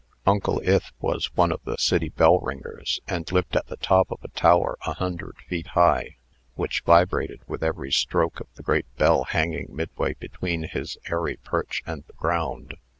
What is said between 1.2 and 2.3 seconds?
one of the city